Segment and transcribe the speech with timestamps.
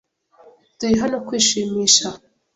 [0.77, 2.07] Turi hano kwishimisha.